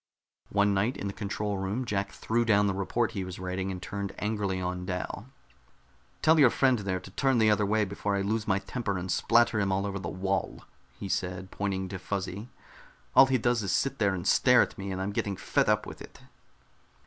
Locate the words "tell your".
6.23-6.49